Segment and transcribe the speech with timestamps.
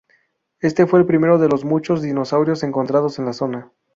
[0.61, 3.71] Este fue el primero de los muchos dinosaurios encontrados en la zona.